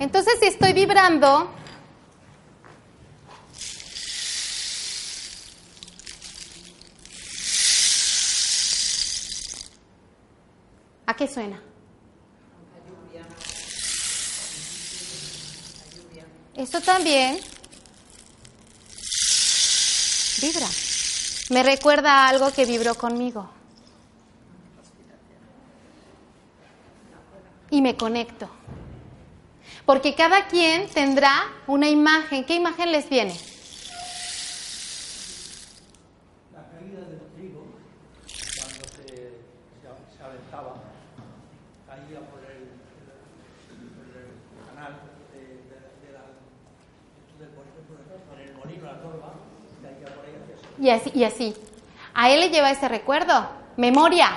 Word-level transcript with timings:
Entonces, 0.00 0.34
si 0.40 0.46
estoy 0.48 0.72
vibrando, 0.72 1.48
¿a 11.06 11.14
qué 11.14 11.28
suena? 11.28 11.62
Esto 16.56 16.80
también 16.80 17.38
vibra. 20.40 20.66
Me 21.52 21.62
recuerda 21.62 22.10
a 22.24 22.28
algo 22.30 22.50
que 22.50 22.64
vibró 22.64 22.94
conmigo. 22.94 23.50
Y 27.68 27.82
me 27.82 27.94
conecto. 27.94 28.48
Porque 29.84 30.14
cada 30.14 30.46
quien 30.48 30.88
tendrá 30.88 31.44
una 31.66 31.90
imagen. 31.90 32.44
¿Qué 32.46 32.54
imagen 32.54 32.90
les 32.90 33.06
viene? 33.10 33.34
La 36.54 36.64
caída 36.70 37.00
del 37.00 37.20
trigo, 37.36 37.66
cuando 38.56 38.88
se, 38.88 39.04
se, 39.04 40.16
se 40.16 40.22
aventaba, 40.24 40.76
caía 41.86 42.20
por 42.30 42.40
el, 42.48 42.72
por 43.92 44.08
el 44.16 44.32
canal 44.72 44.92
de, 45.34 45.38
de, 45.38 45.76
de 46.00 46.12
la, 46.16 46.24
entonces, 47.28 47.48
por 47.54 47.64
ejemplo, 47.68 47.92
por 48.26 48.40
el 48.40 48.54
molino, 48.56 48.86
la 48.86 49.02
torba, 49.02 49.34
caía 49.82 50.08
por 50.16 50.24
ahí 50.24 50.32
hacia 50.40 50.56
abajo. 50.56 50.71
Y 50.82 50.90
así, 50.90 51.12
y 51.14 51.22
así. 51.22 51.54
A 52.12 52.30
él 52.30 52.40
le 52.40 52.50
lleva 52.50 52.72
ese 52.72 52.88
recuerdo. 52.88 53.48
Memoria. 53.76 54.30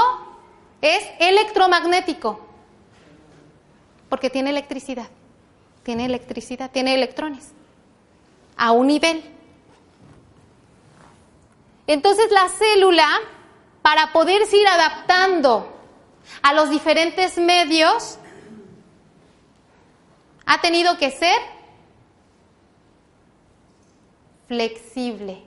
es 0.82 1.02
electromagnético. 1.22 2.42
Porque 4.10 4.30
tiene 4.30 4.50
electricidad. 4.50 5.08
Tiene 5.84 6.04
electricidad, 6.04 6.72
tiene 6.72 6.94
electrones. 6.94 7.54
A 8.58 8.74
un 8.74 8.88
nivel. 8.88 9.24
Entonces 11.88 12.30
la 12.32 12.50
célula, 12.50 13.08
para 13.82 14.12
poderse 14.12 14.58
ir 14.58 14.68
adaptando 14.68 15.71
a 16.42 16.54
los 16.54 16.70
diferentes 16.70 17.38
medios, 17.38 18.18
ha 20.46 20.62
tenido 20.62 20.98
que 20.98 21.12
ser 21.12 21.38
flexible. 24.48 25.44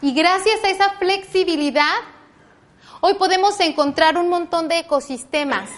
Y 0.00 0.12
gracias 0.14 0.64
a 0.64 0.68
esa 0.68 0.90
flexibilidad, 0.94 1.98
hoy 3.00 3.14
podemos 3.14 3.58
encontrar 3.60 4.18
un 4.18 4.28
montón 4.28 4.68
de 4.68 4.80
ecosistemas 4.80 5.70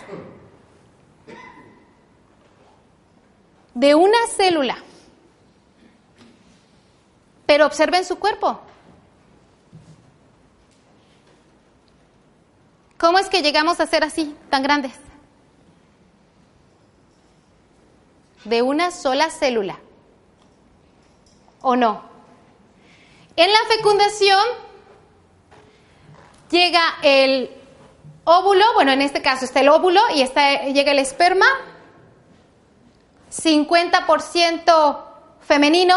de 3.74 3.94
una 3.94 4.18
célula. 4.36 4.78
Pero 7.46 7.66
observen 7.66 8.04
su 8.04 8.18
cuerpo. 8.18 8.60
¿Cómo 12.98 13.18
es 13.18 13.28
que 13.28 13.42
llegamos 13.42 13.80
a 13.80 13.86
ser 13.86 14.04
así, 14.04 14.36
tan 14.50 14.62
grandes? 14.62 14.92
De 18.44 18.62
una 18.62 18.90
sola 18.90 19.30
célula. 19.30 19.78
¿O 21.60 21.76
no? 21.76 22.02
En 23.36 23.50
la 23.50 23.58
fecundación 23.68 24.44
llega 26.50 26.82
el 27.02 27.50
óvulo, 28.24 28.64
bueno, 28.74 28.92
en 28.92 29.02
este 29.02 29.22
caso 29.22 29.44
está 29.44 29.60
el 29.60 29.68
óvulo 29.68 30.00
y 30.14 30.22
está, 30.22 30.66
llega 30.66 30.92
el 30.92 30.98
esperma, 30.98 31.46
50% 33.30 35.04
femenino, 35.40 35.96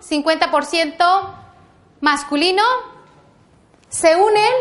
50% 0.00 1.34
masculino, 2.00 2.62
se 3.88 4.14
unen 4.14 4.52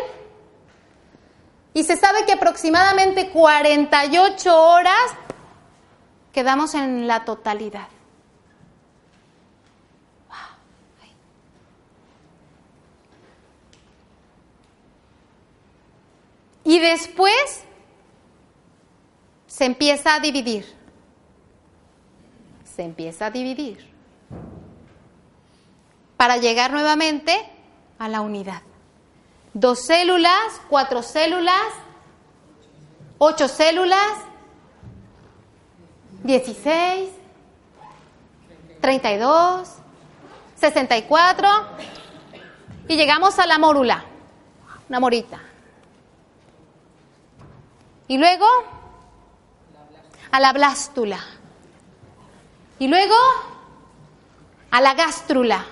y 1.75 1.83
se 1.83 1.97
sabe 1.97 2.25
que 2.25 2.31
aproximadamente 2.31 3.29
48 3.31 4.63
horas 4.63 5.11
quedamos 6.31 6.73
en 6.73 7.05
la 7.05 7.25
totalidad. 7.25 7.89
Y 16.63 16.79
después 16.79 17.63
se 19.45 19.65
empieza 19.65 20.15
a 20.15 20.19
dividir. 20.21 20.65
Se 22.63 22.83
empieza 22.83 23.27
a 23.27 23.31
dividir. 23.31 23.85
Para 26.15 26.37
llegar 26.37 26.71
nuevamente 26.71 27.37
a 27.99 28.07
la 28.07 28.21
unidad. 28.21 28.61
Dos 29.55 29.85
células, 29.85 30.59
cuatro 30.67 31.01
células, 31.01 31.55
ocho 33.17 33.47
células, 33.47 34.11
dieciséis, 36.23 37.09
treinta 38.81 39.13
y 39.13 39.17
dos, 39.17 39.69
sesenta 40.59 40.97
y 40.97 41.03
cuatro, 41.03 41.47
y 42.89 42.97
llegamos 42.97 43.39
a 43.39 43.45
la 43.45 43.57
mórula, 43.57 44.03
una 44.89 44.99
morita. 44.99 45.39
Y 48.09 48.17
luego 48.17 48.45
a 50.31 50.39
la 50.41 50.51
blástula. 50.51 51.19
Y 52.77 52.89
luego 52.89 53.15
a 54.69 54.81
la 54.81 54.95
gástrula. 54.95 55.63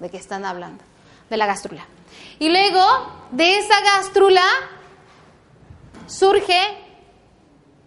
¿De 0.00 0.08
qué 0.08 0.16
están 0.16 0.46
hablando? 0.46 0.82
De 1.28 1.36
la 1.36 1.44
gástrula. 1.44 1.84
Y 2.38 2.48
luego 2.48 2.84
de 3.30 3.58
esa 3.58 3.80
gástrula 3.80 4.44
surge 6.06 6.60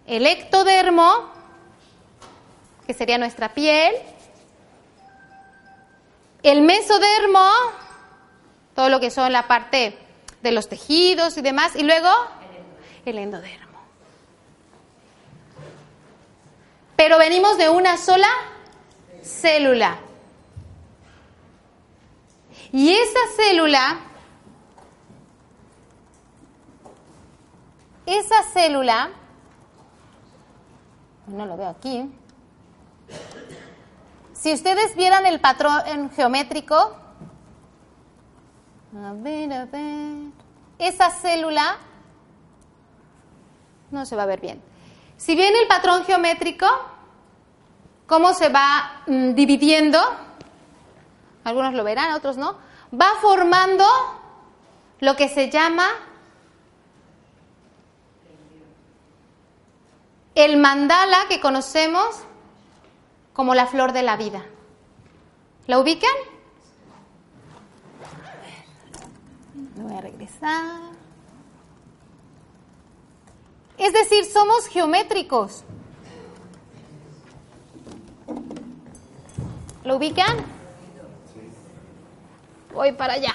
el 0.06 0.26
ectodermo, 0.26 1.30
que 2.86 2.94
sería 2.94 3.18
nuestra 3.18 3.52
piel, 3.54 3.94
el 6.42 6.62
mesodermo, 6.62 7.50
todo 8.74 8.88
lo 8.88 9.00
que 9.00 9.10
son 9.10 9.32
la 9.32 9.46
parte 9.46 9.98
de 10.42 10.52
los 10.52 10.68
tejidos 10.68 11.36
y 11.36 11.42
demás, 11.42 11.76
y 11.76 11.82
luego 11.82 12.10
el 13.04 13.18
endodermo. 13.18 13.78
Pero 16.96 17.18
venimos 17.18 17.58
de 17.58 17.68
una 17.68 17.96
sola 17.96 18.28
célula. 19.22 19.98
Y 22.72 22.92
esa 22.92 23.20
célula, 23.36 23.98
esa 28.08 28.42
célula, 28.42 29.10
no 31.26 31.44
lo 31.44 31.58
veo 31.58 31.68
aquí, 31.68 32.10
si 34.32 34.52
ustedes 34.52 34.96
vieran 34.96 35.26
el 35.26 35.40
patrón 35.40 36.10
geométrico, 36.16 36.74
a 38.96 39.12
ver, 39.12 39.52
a 39.52 39.66
ver, 39.66 40.30
esa 40.78 41.10
célula 41.10 41.76
no 43.90 44.06
se 44.06 44.16
va 44.16 44.22
a 44.22 44.26
ver 44.26 44.40
bien. 44.40 44.62
Si 45.18 45.34
bien 45.34 45.54
el 45.60 45.68
patrón 45.68 46.04
geométrico, 46.04 46.66
cómo 48.06 48.32
se 48.32 48.48
va 48.48 49.02
mm, 49.06 49.34
dividiendo, 49.34 50.00
algunos 51.44 51.74
lo 51.74 51.84
verán, 51.84 52.14
otros 52.14 52.38
no, 52.38 52.56
va 52.98 53.08
formando 53.20 53.84
lo 55.00 55.14
que 55.14 55.28
se 55.28 55.50
llama 55.50 55.88
el 60.38 60.56
mandala 60.56 61.26
que 61.28 61.40
conocemos 61.40 62.06
como 63.32 63.56
la 63.56 63.66
flor 63.66 63.92
de 63.92 64.04
la 64.04 64.16
vida. 64.16 64.46
¿La 65.66 65.80
ubican? 65.80 66.14
Voy 69.74 69.96
a 69.96 70.00
regresar. 70.00 70.80
Es 73.78 73.92
decir, 73.92 74.24
somos 74.26 74.68
geométricos. 74.68 75.64
¿Lo 79.82 79.96
ubican? 79.96 80.36
Voy 82.72 82.92
para 82.92 83.14
allá. 83.14 83.34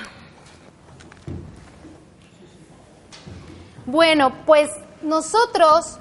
Bueno, 3.86 4.32
pues 4.46 4.72
nosotros, 5.02 6.00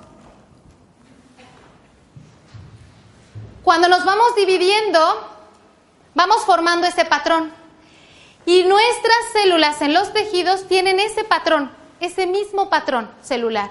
cuando 3.62 3.88
nos 3.88 4.05
vamos 4.05 4.35
dividiendo, 4.35 4.99
vamos 6.14 6.44
formando 6.44 6.87
ese 6.87 7.05
patrón. 7.05 7.53
Y 8.44 8.64
nuestras 8.64 9.17
células 9.32 9.81
en 9.82 9.94
los 9.94 10.12
tejidos 10.12 10.67
tienen 10.67 10.99
ese 10.99 11.23
patrón, 11.23 11.70
ese 12.00 12.26
mismo 12.26 12.69
patrón 12.69 13.09
celular, 13.23 13.70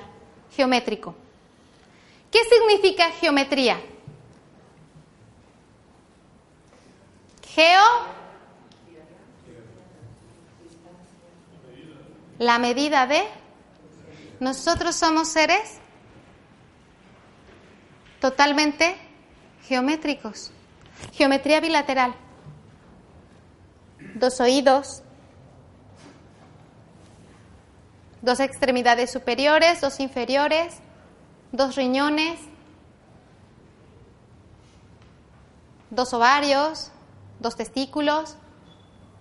geométrico. 0.56 1.14
¿Qué 2.32 2.40
significa 2.46 3.12
geometría? 3.12 3.82
Geo. 7.54 7.84
La 12.40 12.58
medida 12.60 13.06
de. 13.08 13.28
Nosotros 14.40 14.96
somos 14.96 15.28
seres 15.28 15.78
totalmente 18.22 19.11
geométricos. 19.72 20.52
Geometría 21.14 21.62
bilateral. 21.62 22.14
Dos 24.16 24.42
oídos, 24.42 25.02
dos 28.22 28.42
extremidades 28.42 29.10
superiores, 29.14 29.80
dos 29.80 30.02
inferiores, 30.02 30.80
dos 31.54 31.78
riñones, 31.78 32.38
dos 35.90 36.14
ovarios, 36.14 36.92
dos 37.40 37.56
testículos, 37.56 38.36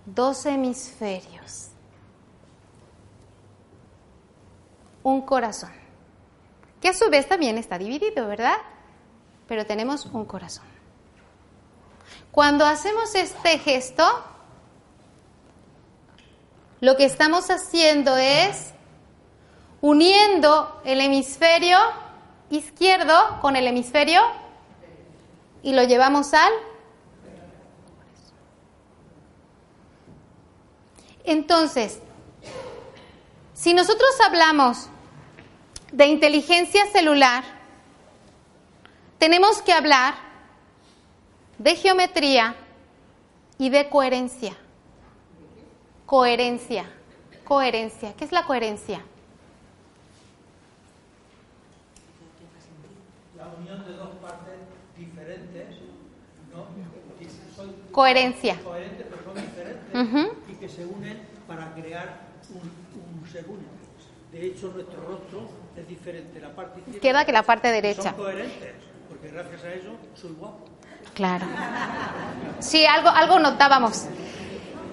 dos 0.05 0.45
hemisferios, 0.45 1.69
un 5.01 5.21
corazón, 5.21 5.71
que 6.81 6.89
a 6.89 6.93
su 6.93 7.09
vez 7.09 7.25
también 7.29 7.57
está 7.57 7.77
dividido, 7.77 8.27
¿verdad? 8.27 8.57
Pero 9.51 9.65
tenemos 9.65 10.05
un 10.05 10.23
corazón. 10.23 10.63
Cuando 12.31 12.65
hacemos 12.65 13.15
este 13.15 13.59
gesto, 13.59 14.05
lo 16.79 16.95
que 16.95 17.03
estamos 17.03 17.49
haciendo 17.49 18.15
es 18.15 18.71
uniendo 19.81 20.81
el 20.85 21.01
hemisferio 21.01 21.77
izquierdo 22.49 23.41
con 23.41 23.57
el 23.57 23.67
hemisferio 23.67 24.21
y 25.63 25.73
lo 25.73 25.83
llevamos 25.83 26.33
al 26.33 26.53
Entonces, 31.25 31.99
si 33.53 33.73
nosotros 33.73 34.11
hablamos 34.25 34.87
de 35.91 36.05
inteligencia 36.05 36.85
celular, 36.93 37.60
tenemos 39.21 39.61
que 39.61 39.71
hablar 39.71 40.15
de 41.59 41.75
geometría 41.75 42.55
y 43.59 43.69
de 43.69 43.87
coherencia. 43.87 44.57
Coherencia, 46.07 46.85
coherencia. 47.43 48.15
¿Qué 48.17 48.25
es 48.25 48.31
la 48.31 48.45
coherencia? 48.47 48.99
La 53.37 53.45
unión 53.59 53.85
de 53.85 53.93
dos 53.93 54.09
partes 54.23 54.55
diferentes, 54.97 55.67
¿no? 56.51 56.65
Son 57.55 57.75
Coherencia. 57.91 58.59
coherentes 58.63 59.05
pero 59.07 59.23
son 59.23 59.35
diferentes 59.35 60.31
y 60.49 60.53
que 60.55 60.67
se 60.67 60.83
unen 60.83 61.21
para 61.47 61.71
crear 61.75 62.21
un, 62.49 63.21
un 63.21 63.29
ser 63.31 63.45
único. 63.47 63.69
De 64.31 64.47
hecho, 64.47 64.71
nuestro 64.73 64.99
rostro 65.05 65.47
es 65.75 65.87
diferente. 65.87 66.39
La 66.39 66.55
parte 66.55 66.79
izquierda 66.79 66.95
Izquierda 66.97 67.25
que 67.25 67.31
la 67.33 67.43
parte 67.43 67.67
derecha. 67.67 68.01
son 68.01 68.13
coherentes, 68.15 68.73
gracias 69.29 69.63
a 69.63 69.73
eso 69.73 69.97
soy 70.15 70.31
guapo. 70.31 70.65
Claro. 71.13 71.45
Sí, 72.59 72.85
algo, 72.85 73.09
algo 73.09 73.39
notábamos. 73.39 74.05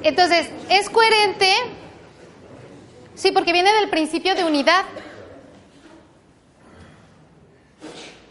Entonces, 0.02 0.50
¿es 0.68 0.90
coherente? 0.90 1.52
Sí, 3.14 3.32
porque 3.32 3.52
viene 3.52 3.73
del 3.73 3.88
principio 3.88 4.35
de 4.35 4.44
unidad. 4.44 4.85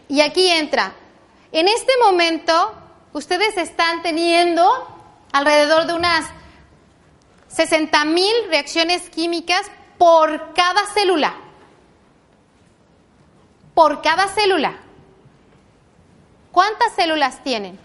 Y 0.08 0.20
aquí 0.20 0.48
entra. 0.48 0.94
En 1.52 1.68
este 1.68 1.92
momento, 2.02 2.74
ustedes 3.12 3.56
están 3.56 4.02
teniendo 4.02 4.64
alrededor 5.32 5.86
de 5.86 5.94
unas 5.94 6.26
60.000 7.54 8.48
reacciones 8.48 9.08
químicas 9.10 9.62
por 9.98 10.54
cada 10.54 10.86
célula. 10.94 11.34
Por 13.74 14.02
cada 14.02 14.28
célula. 14.28 14.87
¿Cuántas 16.52 16.92
células 16.94 17.42
tienen? 17.42 17.78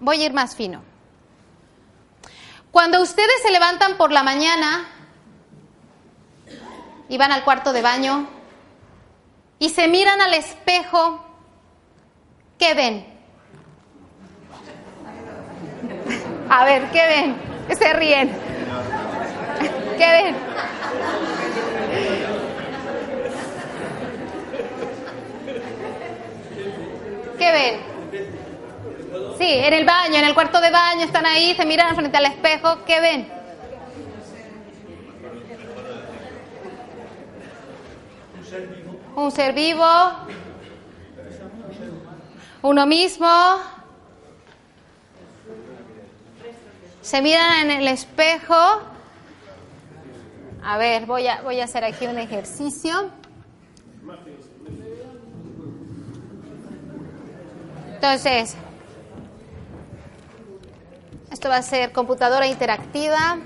Voy 0.00 0.22
a 0.22 0.26
ir 0.26 0.32
más 0.32 0.54
fino. 0.54 0.82
Cuando 2.70 3.00
ustedes 3.00 3.42
se 3.42 3.50
levantan 3.50 3.96
por 3.96 4.12
la 4.12 4.22
mañana 4.22 4.86
y 7.08 7.16
van 7.16 7.32
al 7.32 7.42
cuarto 7.42 7.72
de 7.72 7.82
baño 7.82 8.28
y 9.58 9.70
se 9.70 9.88
miran 9.88 10.20
al 10.20 10.34
espejo, 10.34 11.24
¿qué 12.58 12.74
ven? 12.74 13.06
A 16.50 16.64
ver, 16.64 16.90
¿qué 16.90 17.06
ven? 17.06 17.76
Se 17.76 17.92
ríen. 17.94 18.55
¿Qué 19.96 20.12
ven? 20.12 20.36
¿Qué 27.38 27.52
ven? 27.52 27.80
Sí, 29.38 29.48
en 29.48 29.72
el 29.72 29.84
baño, 29.84 30.16
en 30.16 30.24
el 30.24 30.34
cuarto 30.34 30.60
de 30.60 30.70
baño, 30.70 31.04
están 31.04 31.24
ahí, 31.26 31.54
se 31.54 31.64
miran 31.64 31.94
frente 31.94 32.16
al 32.16 32.26
espejo, 32.26 32.84
¿qué 32.84 33.00
ven? 33.00 33.36
Un 39.14 39.32
ser 39.32 39.52
vivo. 39.54 39.84
uno 42.62 42.86
mismo. 42.86 43.28
Se 47.00 47.22
miran 47.22 47.70
en 47.70 47.80
el 47.80 47.88
espejo. 47.88 48.95
A 50.68 50.78
ver, 50.78 51.06
voy 51.06 51.28
a, 51.28 51.42
voy 51.42 51.60
a 51.60 51.64
hacer 51.64 51.84
aquí 51.84 52.08
un 52.08 52.18
ejercicio. 52.18 53.08
Entonces, 57.94 58.56
esto 61.30 61.48
va 61.48 61.58
a 61.58 61.62
ser 61.62 61.92
computadora 61.92 62.48
interactiva. 62.48 63.38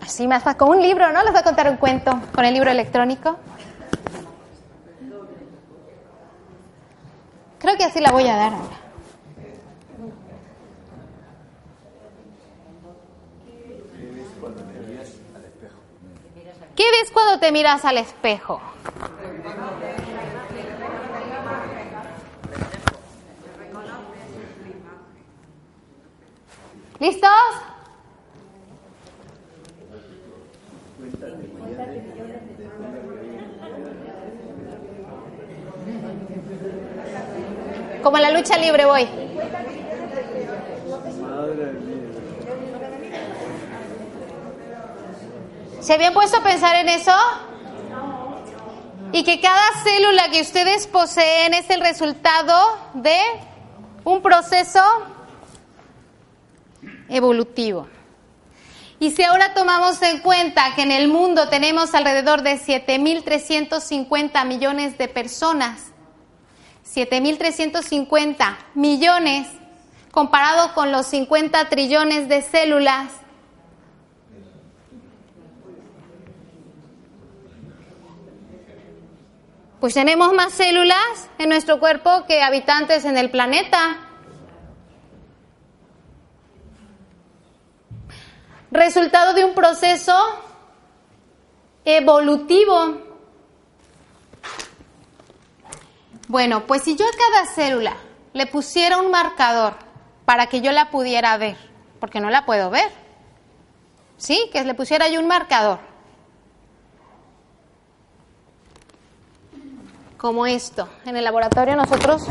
Así 0.00 0.26
más 0.26 0.42
con 0.56 0.70
un 0.70 0.80
libro, 0.80 1.12
¿no? 1.12 1.22
Les 1.22 1.30
voy 1.30 1.40
a 1.40 1.44
contar 1.44 1.68
un 1.68 1.76
cuento 1.76 2.18
con 2.34 2.46
el 2.46 2.54
libro 2.54 2.70
electrónico. 2.70 3.36
Creo 7.58 7.76
que 7.76 7.84
así 7.84 8.00
la 8.00 8.10
voy 8.10 8.26
a 8.26 8.36
dar 8.36 8.54
ahora. 8.54 8.89
¿Qué 16.80 16.90
ves 16.92 17.10
cuando 17.12 17.38
te 17.38 17.52
miras 17.52 17.84
al 17.84 17.98
espejo? 17.98 18.58
¿Listos? 26.98 27.30
Como 38.02 38.16
en 38.16 38.22
la 38.22 38.30
lucha 38.30 38.56
libre 38.56 38.86
voy. 38.86 39.29
¿Se 45.90 45.94
habían 45.94 46.14
puesto 46.14 46.36
a 46.36 46.42
pensar 46.44 46.76
en 46.76 46.88
eso? 46.88 47.10
Y 49.10 49.24
que 49.24 49.40
cada 49.40 49.72
célula 49.82 50.30
que 50.30 50.40
ustedes 50.40 50.86
poseen 50.86 51.52
es 51.52 51.68
el 51.68 51.80
resultado 51.80 52.54
de 52.94 53.18
un 54.04 54.22
proceso 54.22 54.80
evolutivo. 57.08 57.88
Y 59.00 59.10
si 59.10 59.24
ahora 59.24 59.52
tomamos 59.52 60.00
en 60.02 60.20
cuenta 60.20 60.76
que 60.76 60.82
en 60.82 60.92
el 60.92 61.08
mundo 61.08 61.48
tenemos 61.48 61.92
alrededor 61.92 62.42
de 62.42 62.60
7.350 62.60 64.46
millones 64.46 64.96
de 64.96 65.08
personas, 65.08 65.86
7.350 66.94 68.56
millones 68.74 69.48
comparado 70.12 70.72
con 70.74 70.92
los 70.92 71.06
50 71.06 71.68
trillones 71.68 72.28
de 72.28 72.42
células, 72.42 73.10
pues 79.80 79.94
tenemos 79.94 80.34
más 80.34 80.52
células 80.52 81.30
en 81.38 81.48
nuestro 81.48 81.80
cuerpo 81.80 82.26
que 82.26 82.42
habitantes 82.42 83.06
en 83.06 83.16
el 83.16 83.30
planeta. 83.30 83.96
Resultado 88.70 89.32
de 89.32 89.44
un 89.44 89.54
proceso 89.54 90.14
evolutivo. 91.84 93.00
Bueno, 96.28 96.66
pues 96.66 96.82
si 96.82 96.94
yo 96.94 97.06
a 97.06 97.10
cada 97.10 97.46
célula 97.46 97.96
le 98.34 98.46
pusiera 98.46 98.98
un 98.98 99.10
marcador 99.10 99.74
para 100.26 100.46
que 100.46 100.60
yo 100.60 100.70
la 100.72 100.90
pudiera 100.90 101.36
ver, 101.38 101.56
porque 101.98 102.20
no 102.20 102.30
la 102.30 102.44
puedo 102.44 102.70
ver, 102.70 102.88
¿sí? 104.18 104.48
Que 104.52 104.62
le 104.62 104.74
pusiera 104.74 105.08
yo 105.08 105.18
un 105.18 105.26
marcador. 105.26 105.89
Como 110.20 110.46
esto. 110.46 110.86
En 111.06 111.16
el 111.16 111.24
laboratorio 111.24 111.76
nosotros 111.76 112.26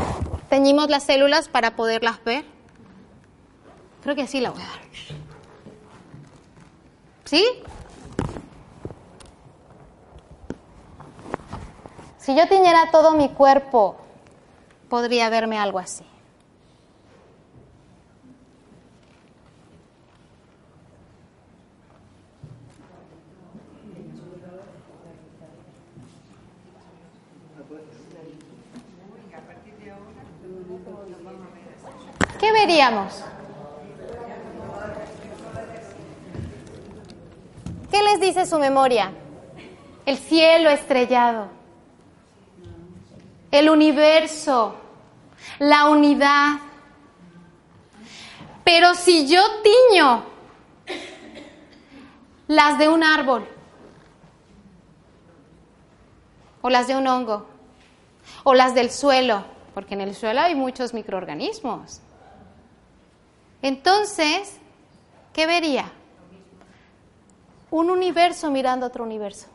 teñimos 0.48 0.88
las 0.88 1.02
células 1.02 1.48
para 1.48 1.74
poderlas 1.74 2.22
ver. 2.22 2.44
Creo 4.02 4.14
que 4.14 4.22
así 4.22 4.40
la 4.40 4.50
voy 4.50 4.62
a 4.62 4.66
dar. 4.66 4.80
¿Sí? 7.24 7.44
Si 12.18 12.36
yo 12.36 12.46
tiñera 12.48 12.90
todo 12.92 13.12
mi 13.12 13.28
cuerpo, 13.30 13.96
podría 14.88 15.28
verme 15.28 15.58
algo 15.58 15.80
así. 15.80 16.04
¿Qué 32.40 32.52
veríamos? 32.52 33.22
¿Qué 37.90 38.02
les 38.02 38.18
dice 38.18 38.46
su 38.46 38.58
memoria? 38.58 39.12
El 40.06 40.16
cielo 40.16 40.70
estrellado, 40.70 41.48
el 43.50 43.68
universo, 43.68 44.74
la 45.58 45.90
unidad. 45.90 46.60
Pero 48.64 48.94
si 48.94 49.28
yo 49.28 49.42
tiño 49.62 50.24
las 52.46 52.78
de 52.78 52.88
un 52.88 53.04
árbol, 53.04 53.46
o 56.62 56.70
las 56.70 56.88
de 56.88 56.96
un 56.96 57.06
hongo, 57.06 57.46
o 58.44 58.54
las 58.54 58.74
del 58.74 58.90
suelo, 58.90 59.44
porque 59.74 59.92
en 59.92 60.00
el 60.00 60.14
suelo 60.14 60.40
hay 60.40 60.54
muchos 60.54 60.94
microorganismos. 60.94 62.00
Entonces, 63.62 64.56
¿qué 65.32 65.46
vería? 65.46 65.90
Un 67.70 67.90
universo 67.90 68.50
mirando 68.50 68.86
otro 68.86 69.04
universo. 69.04 69.46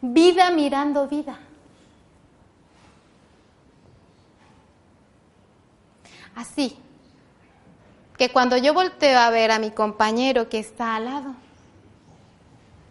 Vida 0.00 0.50
mirando 0.50 1.06
vida. 1.06 1.38
Así 6.34 6.76
que 8.16 8.30
cuando 8.30 8.56
yo 8.56 8.72
volteo 8.72 9.18
a 9.18 9.30
ver 9.30 9.50
a 9.50 9.58
mi 9.58 9.70
compañero 9.70 10.48
que 10.48 10.58
está 10.58 10.96
al 10.96 11.04
lado, 11.04 11.34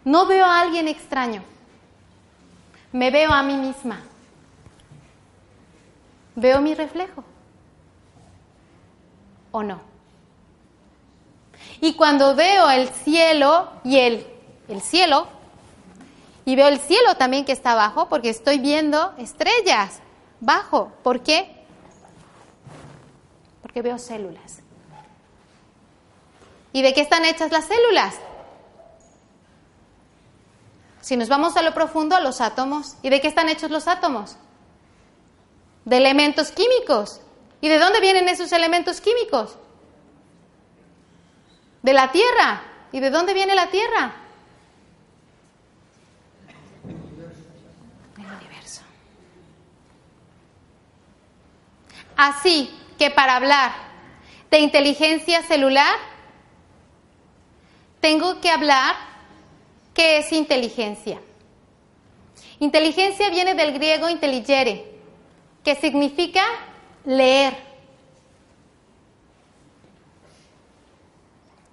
no 0.04 0.26
veo 0.26 0.44
a 0.44 0.60
alguien 0.60 0.88
extraño, 0.88 1.42
me 2.92 3.10
veo 3.10 3.32
a 3.32 3.42
mí 3.42 3.56
misma, 3.56 4.00
veo 6.36 6.60
mi 6.60 6.74
reflejo 6.74 7.24
o 9.52 9.62
no. 9.62 9.80
Y 11.80 11.94
cuando 11.94 12.34
veo 12.34 12.70
el 12.70 12.88
cielo 12.88 13.68
y 13.84 13.98
el, 13.98 14.26
el 14.68 14.80
cielo, 14.80 15.28
y 16.44 16.56
veo 16.56 16.68
el 16.68 16.80
cielo 16.80 17.14
también 17.16 17.44
que 17.44 17.52
está 17.52 17.72
abajo, 17.72 18.08
porque 18.08 18.28
estoy 18.28 18.58
viendo 18.58 19.14
estrellas 19.16 20.00
bajo. 20.40 20.92
¿Por 21.02 21.22
qué? 21.22 21.64
Porque 23.62 23.82
veo 23.82 23.98
células. 23.98 24.58
¿Y 26.72 26.82
de 26.82 26.94
qué 26.94 27.02
están 27.02 27.24
hechas 27.24 27.52
las 27.52 27.66
células? 27.66 28.16
Si 31.00 31.16
nos 31.16 31.28
vamos 31.28 31.56
a 31.56 31.62
lo 31.62 31.74
profundo, 31.74 32.16
a 32.16 32.20
los 32.20 32.40
átomos. 32.40 32.96
¿Y 33.02 33.10
de 33.10 33.20
qué 33.20 33.28
están 33.28 33.48
hechos 33.48 33.70
los 33.70 33.88
átomos? 33.88 34.36
De 35.84 35.96
elementos 35.96 36.50
químicos. 36.50 37.20
¿Y 37.62 37.68
de 37.68 37.78
dónde 37.78 38.00
vienen 38.00 38.28
esos 38.28 38.50
elementos 38.50 39.00
químicos? 39.00 39.56
De 41.80 41.92
la 41.92 42.10
Tierra. 42.10 42.60
¿Y 42.90 42.98
de 42.98 43.08
dónde 43.08 43.34
viene 43.34 43.54
la 43.54 43.68
Tierra? 43.70 44.16
Del 48.16 48.26
universo. 48.26 48.82
Así 52.16 52.76
que 52.98 53.12
para 53.12 53.36
hablar 53.36 53.72
de 54.50 54.58
inteligencia 54.58 55.42
celular, 55.44 55.96
tengo 58.00 58.40
que 58.40 58.50
hablar 58.50 58.96
qué 59.94 60.18
es 60.18 60.32
inteligencia. 60.32 61.22
Inteligencia 62.58 63.30
viene 63.30 63.54
del 63.54 63.72
griego 63.72 64.08
intelligere, 64.08 64.98
que 65.62 65.76
significa 65.76 66.42
leer. 67.04 67.56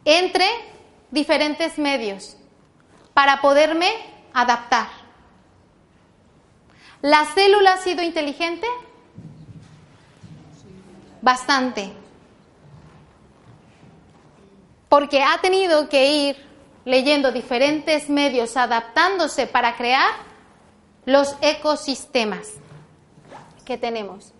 Entre 0.06 0.46
diferentes 1.12 1.78
medios 1.78 2.36
para 3.14 3.42
poderme 3.42 3.92
adaptar, 4.34 4.88
¿La 7.02 7.26
célula 7.26 7.74
ha 7.74 7.78
sido 7.78 8.02
inteligente? 8.04 8.68
Bastante. 11.22 11.94
Porque 14.90 15.24
ha 15.24 15.40
tenido 15.40 15.88
que 15.88 16.12
ir 16.12 16.50
leyendo 16.84 17.32
diferentes 17.32 18.10
medios, 18.10 18.58
adaptándose 18.58 19.48
para 19.48 19.78
crear 19.78 20.12
los 21.06 21.36
ecosistemas 21.42 22.56
que 23.64 23.78
tenemos. 23.78 24.34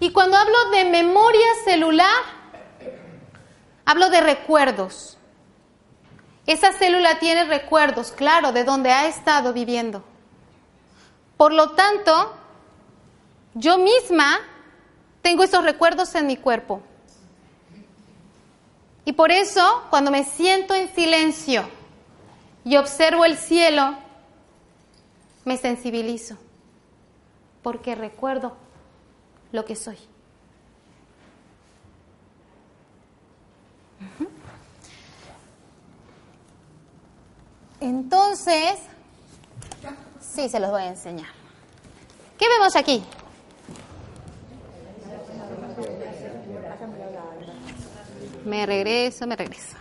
Y 0.00 0.12
cuando 0.12 0.38
hablo 0.38 0.70
de 0.70 0.86
memoria 0.86 1.46
celular, 1.62 2.08
hablo 3.84 4.08
de 4.08 4.22
recuerdos. 4.22 5.18
Esa 6.46 6.72
célula 6.72 7.18
tiene 7.18 7.44
recuerdos, 7.44 8.10
claro, 8.10 8.52
de 8.52 8.64
donde 8.64 8.90
ha 8.90 9.06
estado 9.06 9.52
viviendo. 9.52 10.02
Por 11.36 11.52
lo 11.52 11.72
tanto, 11.72 12.34
yo 13.52 13.76
misma 13.76 14.40
tengo 15.20 15.42
esos 15.42 15.62
recuerdos 15.62 16.14
en 16.14 16.26
mi 16.26 16.38
cuerpo. 16.38 16.80
Y 19.04 19.12
por 19.12 19.30
eso, 19.30 19.84
cuando 19.90 20.10
me 20.10 20.24
siento 20.24 20.74
en 20.74 20.94
silencio 20.94 21.68
y 22.64 22.76
observo 22.78 23.26
el 23.26 23.36
cielo, 23.36 23.96
me 25.44 25.58
sensibilizo, 25.58 26.38
porque 27.62 27.94
recuerdo 27.94 28.56
lo 29.52 29.64
que 29.64 29.76
soy. 29.76 29.98
Entonces, 37.80 38.78
sí, 40.20 40.48
se 40.48 40.60
los 40.60 40.70
voy 40.70 40.82
a 40.82 40.88
enseñar. 40.88 41.28
¿Qué 42.38 42.46
vemos 42.48 42.76
aquí? 42.76 43.02
Me 48.44 48.66
regreso, 48.66 49.26
me 49.26 49.36
regreso. 49.36 49.76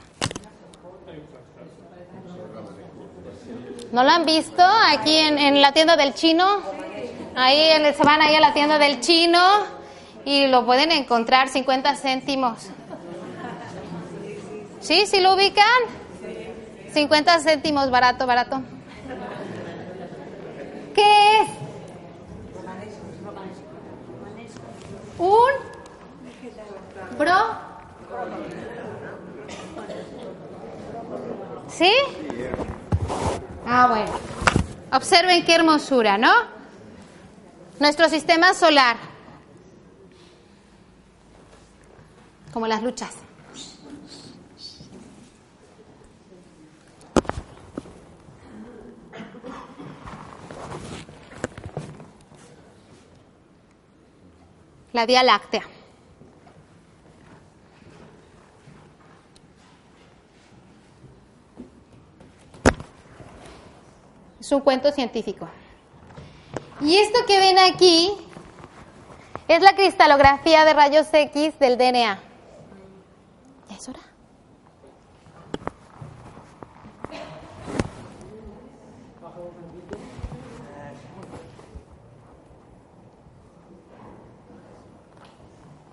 ¿No 3.92 4.04
lo 4.04 4.10
han 4.10 4.26
visto 4.26 4.62
aquí 4.62 5.16
en, 5.18 5.62
la 5.62 5.74
tienda 5.74 5.98
del 5.98 6.14
chino? 6.14 6.62
Ahí 7.40 7.94
se 7.96 8.04
van 8.04 8.22
ahí 8.22 8.36
a 8.36 8.42
la 8.42 8.54
tienda 8.54 8.78
del 8.78 9.00
chino 9.00 9.40
y 10.26 10.48
lo 10.48 10.66
pueden 10.66 10.92
encontrar 10.92 11.48
50 11.48 11.96
céntimos. 11.96 12.68
¿Sí? 14.82 15.06
¿Sí 15.06 15.22
lo 15.22 15.36
ubican? 15.36 15.64
50 16.94 17.40
céntimos, 17.40 17.90
barato, 17.90 18.28
barato. 18.28 18.62
¿Qué 20.94 21.42
es? 21.42 21.50
Un 25.18 25.52
bro. 27.18 27.70
¿Sí? 31.70 31.94
Ah, 33.66 33.88
bueno. 33.88 34.12
Observen 34.92 35.46
qué 35.46 35.56
hermosura, 35.56 36.18
¿no? 36.18 36.59
Nuestro 37.80 38.10
sistema 38.10 38.54
solar. 38.54 38.98
Como 42.52 42.68
las 42.68 42.84
luchas. 42.84 43.16
La 54.92 55.06
Vía 55.06 55.24
Láctea. 55.24 55.64
Es 64.42 64.52
un 64.52 64.60
cuento 64.60 64.92
científico. 64.92 65.48
Y 66.82 66.96
esto 66.96 67.20
que 67.28 67.40
ven 67.40 67.58
aquí 67.60 68.12
es 69.50 69.62
la 69.62 69.76
cristalografía 69.76 70.64
de 70.64 70.74
rayos 70.74 71.08
X 71.12 71.60
del 71.60 71.78
DNA. 71.78 72.20
¿Ya 73.70 73.76
es 73.76 73.90
hora? 73.90 74.00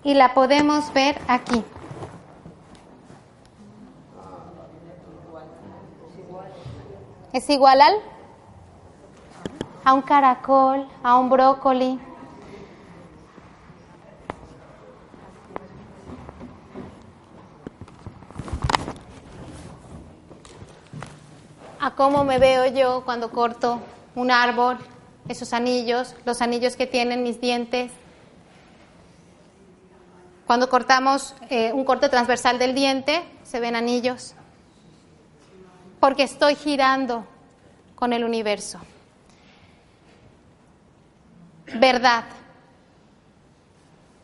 Y 0.03 0.13
la 0.13 0.33
podemos 0.33 0.93
ver 0.93 1.19
aquí. 1.27 1.65
¿Es 7.33 7.49
igual 7.49 7.81
al? 7.81 8.16
A 9.87 9.93
un 9.93 10.01
caracol, 10.01 10.85
a 11.01 11.17
un 11.17 11.29
brócoli. 11.29 11.97
A 21.79 21.91
cómo 21.91 22.25
me 22.25 22.37
veo 22.37 22.65
yo 22.65 23.05
cuando 23.05 23.31
corto 23.31 23.79
un 24.13 24.29
árbol, 24.29 24.77
esos 25.29 25.53
anillos, 25.53 26.15
los 26.25 26.41
anillos 26.41 26.75
que 26.75 26.85
tienen 26.85 27.23
mis 27.23 27.39
dientes. 27.39 27.89
Cuando 30.47 30.67
cortamos 30.67 31.33
eh, 31.49 31.71
un 31.71 31.85
corte 31.85 32.09
transversal 32.09 32.59
del 32.59 32.75
diente, 32.75 33.23
se 33.43 33.61
ven 33.61 33.77
anillos. 33.77 34.33
Porque 36.01 36.23
estoy 36.23 36.55
girando 36.55 37.25
con 37.95 38.11
el 38.11 38.25
universo. 38.25 38.81
Verdad. 41.73 42.25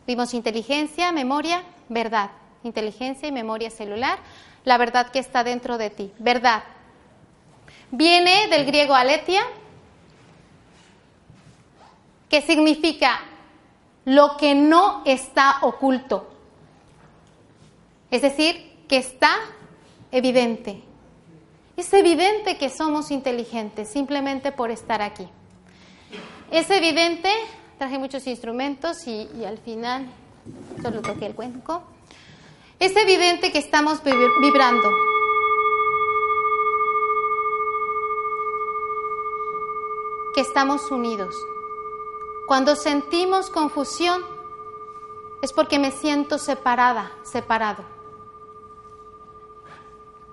Vimos 0.06 0.34
inteligencia, 0.34 1.12
memoria, 1.12 1.62
verdad. 1.88 2.30
Inteligencia 2.62 3.28
y 3.28 3.32
memoria 3.32 3.70
celular. 3.70 4.18
La 4.64 4.78
verdad 4.78 5.10
que 5.10 5.18
está 5.18 5.44
dentro 5.44 5.78
de 5.78 5.90
ti. 5.90 6.12
Verdad. 6.18 6.64
Viene 7.90 8.48
del 8.48 8.64
griego 8.64 8.94
aletia, 8.94 9.42
que 12.28 12.42
significa 12.42 13.20
lo 14.04 14.36
que 14.36 14.54
no 14.54 15.02
está 15.04 15.58
oculto. 15.62 16.30
Es 18.10 18.22
decir, 18.22 18.84
que 18.88 18.96
está 18.96 19.34
evidente. 20.10 20.82
Es 21.76 21.92
evidente 21.92 22.56
que 22.58 22.70
somos 22.70 23.10
inteligentes 23.10 23.88
simplemente 23.88 24.52
por 24.52 24.70
estar 24.70 25.02
aquí. 25.02 25.28
Es 26.50 26.70
evidente, 26.70 27.30
traje 27.78 27.98
muchos 27.98 28.26
instrumentos 28.26 29.06
y, 29.06 29.44
al 29.44 29.58
final 29.58 30.06
solo 30.82 31.00
toqué 31.00 31.26
el 31.26 31.34
cuenco. 31.34 31.82
Es 32.78 32.94
evidente 32.96 33.50
que 33.50 33.58
estamos 33.58 34.02
vibrando. 34.02 34.90
Que 40.34 40.40
estamos 40.40 40.90
unidos. 40.90 41.34
Cuando 42.46 42.76
sentimos 42.76 43.48
confusión 43.48 44.22
es 45.40 45.52
porque 45.52 45.78
me 45.78 45.92
siento 45.92 46.38
separada, 46.38 47.12
separado. 47.22 47.84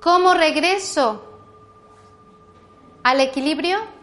¿Cómo 0.02 0.34
regreso 0.34 1.24
al 3.04 3.21
equilibrio? 3.21 4.01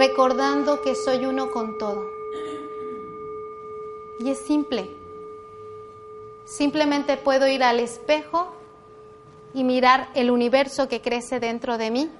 Recordando 0.00 0.80
que 0.80 0.94
soy 0.94 1.26
uno 1.26 1.50
con 1.50 1.76
todo. 1.76 2.10
Y 4.18 4.30
es 4.30 4.38
simple. 4.38 4.96
Simplemente 6.46 7.18
puedo 7.18 7.46
ir 7.46 7.62
al 7.62 7.80
espejo 7.80 8.50
y 9.52 9.62
mirar 9.62 10.08
el 10.14 10.30
universo 10.30 10.88
que 10.88 11.02
crece 11.02 11.38
dentro 11.38 11.76
de 11.76 11.90
mí 11.90 12.10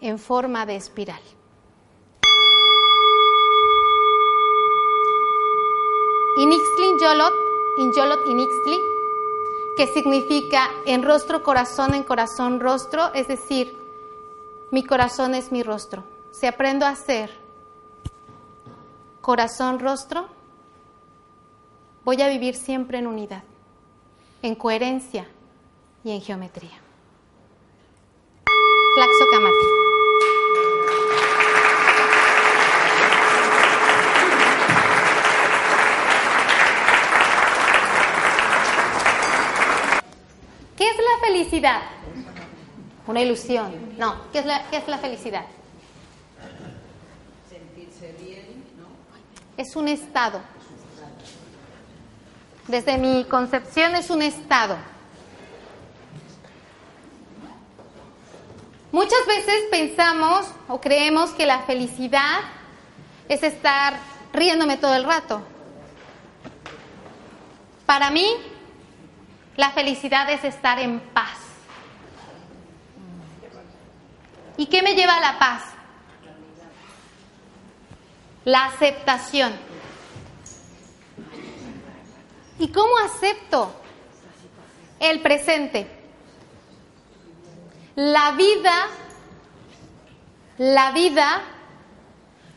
en 0.00 0.20
forma 0.20 0.64
de 0.64 0.76
espiral. 0.76 1.20
Inixtli 6.36 6.86
Yolot, 7.00 7.34
Yolot 7.96 8.28
Inixtli, 8.28 8.78
que 9.76 9.88
significa 9.88 10.70
en 10.86 11.02
rostro, 11.02 11.42
corazón, 11.42 11.94
en 11.94 12.04
corazón, 12.04 12.60
rostro, 12.60 13.12
es 13.12 13.26
decir, 13.26 13.76
mi 14.70 14.84
corazón 14.84 15.34
es 15.34 15.50
mi 15.50 15.64
rostro 15.64 16.13
si 16.34 16.46
aprendo 16.46 16.84
a 16.84 16.88
hacer 16.88 17.30
corazón, 19.20 19.78
rostro, 19.78 20.26
voy 22.04 22.20
a 22.20 22.28
vivir 22.28 22.56
siempre 22.56 22.98
en 22.98 23.06
unidad, 23.06 23.44
en 24.42 24.56
coherencia 24.56 25.28
y 26.02 26.10
en 26.10 26.20
geometría. 26.20 26.76
Claxo 28.96 29.24
Camati. 29.30 29.66
¿Qué 40.76 40.84
es 40.84 40.96
la 40.96 41.26
felicidad? 41.28 41.82
Una 43.06 43.20
ilusión. 43.22 43.94
No, 43.98 44.16
¿qué 44.32 44.40
es 44.40 44.46
la, 44.46 44.68
qué 44.68 44.78
es 44.78 44.88
la 44.88 44.98
felicidad? 44.98 45.46
Es 49.56 49.76
un 49.76 49.88
estado. 49.88 50.40
Desde 52.66 52.98
mi 52.98 53.24
concepción 53.24 53.94
es 53.94 54.10
un 54.10 54.22
estado. 54.22 54.76
Muchas 58.90 59.26
veces 59.26 59.64
pensamos 59.70 60.46
o 60.68 60.80
creemos 60.80 61.30
que 61.30 61.46
la 61.46 61.60
felicidad 61.60 62.40
es 63.28 63.42
estar 63.42 63.98
riéndome 64.32 64.76
todo 64.76 64.94
el 64.94 65.04
rato. 65.04 65.42
Para 67.86 68.10
mí, 68.10 68.26
la 69.56 69.70
felicidad 69.70 70.30
es 70.30 70.44
estar 70.44 70.78
en 70.78 71.00
paz. 71.00 71.38
¿Y 74.56 74.66
qué 74.66 74.82
me 74.82 74.94
lleva 74.94 75.16
a 75.16 75.20
la 75.20 75.38
paz? 75.38 75.73
La 78.44 78.66
aceptación. 78.66 79.52
¿Y 82.58 82.68
cómo 82.68 82.92
acepto 83.04 83.72
el 85.00 85.20
presente? 85.20 85.86
La 87.96 88.32
vida, 88.32 88.86
la 90.58 90.92
vida 90.92 91.42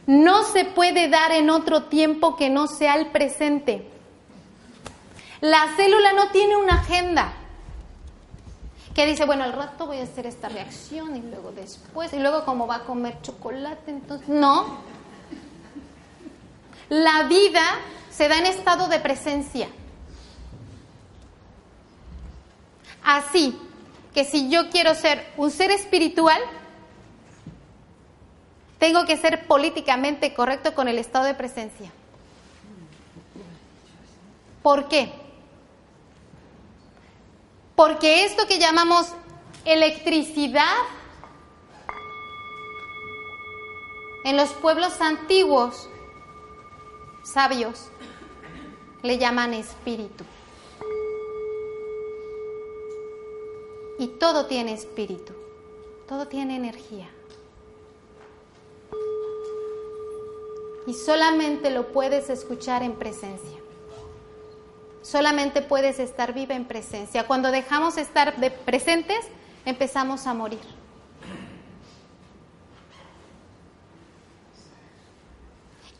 no 0.08 0.44
se 0.44 0.66
puede 0.66 1.10
dar 1.10 1.32
en 1.32 1.50
otro 1.50 1.84
tiempo 1.84 2.36
que 2.36 2.50
no 2.50 2.68
sea 2.68 2.96
el 2.96 3.08
presente. 3.08 3.88
La 5.42 5.76
célula 5.76 6.14
no 6.14 6.30
tiene 6.30 6.56
una 6.56 6.76
agenda 6.76 7.34
que 8.96 9.06
dice, 9.06 9.26
bueno, 9.26 9.44
al 9.44 9.54
rato 9.54 9.86
voy 9.86 10.00
a 10.00 10.04
hacer 10.04 10.26
esta 10.26 10.50
reacción 10.50 11.16
y 11.16 11.22
luego 11.22 11.52
después, 11.52 12.12
y 12.14 12.20
luego 12.20 12.44
como 12.46 12.66
va 12.66 12.78
a 12.78 12.84
comer 12.84 13.22
chocolate, 13.22 13.92
entonces, 13.92 14.28
no. 14.28 14.80
La 16.90 17.24
vida 17.24 17.64
se 18.10 18.28
da 18.28 18.38
en 18.38 18.46
estado 18.46 18.88
de 18.88 19.00
presencia. 19.00 19.68
Así 23.04 23.58
que 24.14 24.26
si 24.26 24.50
yo 24.50 24.70
quiero 24.70 24.96
ser 24.96 25.26
un 25.38 25.52
ser 25.52 25.72
espiritual, 25.72 26.42
tengo 28.80 29.06
que 29.06 29.18
ser 29.18 29.48
políticamente 29.48 30.34
correcto 30.34 30.74
con 30.76 30.88
el 30.88 30.98
estado 30.98 31.26
de 31.26 31.34
presencia. 31.34 31.92
¿Por 34.62 34.88
qué? 34.88 35.14
Porque 37.76 38.26
esto 38.26 38.48
que 38.48 38.60
llamamos 38.60 39.14
electricidad 39.66 40.76
en 44.24 44.36
los 44.36 44.50
pueblos 44.50 45.00
antiguos, 45.00 45.90
sabios, 47.28 47.90
le 49.04 49.18
llaman 49.18 49.54
espíritu. 49.54 50.24
Y 54.00 54.08
todo 54.20 54.46
tiene 54.46 54.74
espíritu, 54.74 55.34
todo 56.08 56.28
tiene 56.28 56.56
energía. 56.56 57.10
Y 60.86 60.94
solamente 60.94 61.70
lo 61.70 61.92
puedes 61.92 62.30
escuchar 62.30 62.82
en 62.82 62.94
presencia. 62.94 63.58
Solamente 65.02 65.62
puedes 65.62 66.00
estar 66.00 66.34
viva 66.34 66.56
en 66.56 66.66
presencia. 66.66 67.28
Cuando 67.28 67.52
dejamos 67.52 67.98
estar 67.98 68.36
presentes, 68.66 69.26
empezamos 69.66 70.28
a 70.28 70.34
morir. 70.34 70.77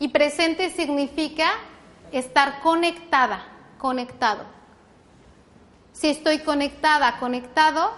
Y 0.08 0.10
presente 0.10 0.70
significa 0.70 1.50
estar 2.14 2.62
conectada, 2.62 3.46
conectado. 3.78 4.46
Si 5.92 6.08
estoy 6.08 6.40
conectada, 6.40 7.20
conectado, 7.20 7.92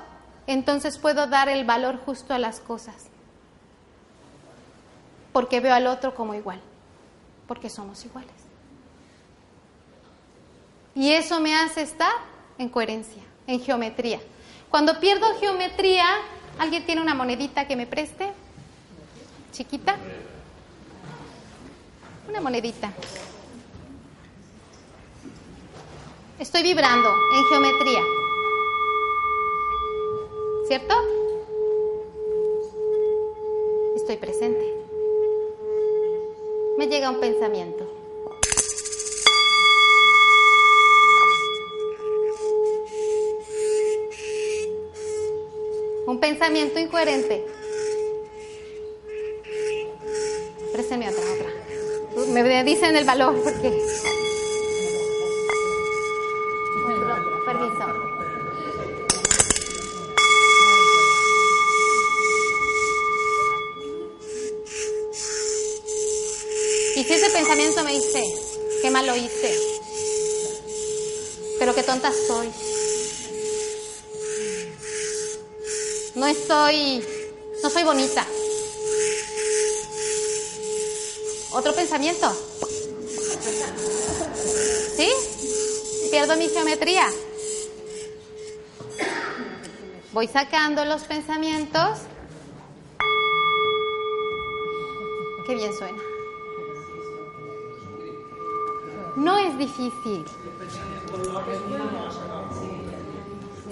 entonces 0.47 0.97
puedo 0.97 1.27
dar 1.27 1.49
el 1.49 1.65
valor 1.65 1.99
justo 2.03 2.33
a 2.33 2.39
las 2.39 2.61
cosas. 2.61 2.95
Porque 5.33 5.59
veo 5.59 5.75
al 5.75 5.85
otro 5.85 6.15
como 6.15 6.33
igual, 6.33 6.59
porque 7.47 7.69
somos 7.69 8.03
iguales. 8.03 8.33
Y 10.95 11.11
eso 11.11 11.39
me 11.39 11.53
hace 11.53 11.83
estar 11.83 12.13
en 12.57 12.69
coherencia, 12.69 13.21
en 13.45 13.61
geometría. 13.61 14.19
Cuando 14.71 14.99
pierdo 14.99 15.27
geometría, 15.39 16.07
¿alguien 16.57 16.87
tiene 16.87 17.01
una 17.01 17.13
monedita 17.13 17.67
que 17.67 17.75
me 17.75 17.85
preste? 17.85 18.31
¿Chiquita? 19.51 19.95
Una 22.29 22.41
monedita. 22.41 22.93
Estoy 26.37 26.61
vibrando 26.61 27.09
en 27.09 27.45
geometría. 27.45 28.01
¿Cierto? 30.67 30.93
Estoy 33.95 34.17
presente. 34.17 34.63
Me 36.77 36.85
llega 36.85 37.09
un 37.09 37.19
pensamiento. 37.19 37.83
Un 46.05 46.19
pensamiento 46.19 46.79
incoherente. 46.79 47.58
Dicen 52.69 52.95
el 52.95 53.05
valor 53.05 53.36
porque 53.43 53.71
pensamiento 67.39 67.84
me 67.84 67.93
dice, 67.93 68.23
qué 68.82 68.91
mal 68.91 69.08
lo 69.08 69.15
hice, 69.15 69.58
pero 71.58 71.73
qué 71.73 71.84
tonta 71.84 72.12
soy. 72.27 72.49
No 76.15 76.27
estoy, 76.27 77.03
no 77.63 77.69
soy 77.69 77.84
bonita. 77.84 78.27
Otro 81.51 81.73
pensamiento. 81.73 82.48
Mi 86.39 86.47
geometría. 86.47 87.04
Voy 90.13 90.28
sacando 90.28 90.86
los 90.86 91.04
pensamientos. 91.04 91.99
Qué 95.45 95.56
bien 95.56 95.73
suena. 95.73 95.97
No 99.17 99.38
es 99.38 99.58
difícil. 99.58 100.25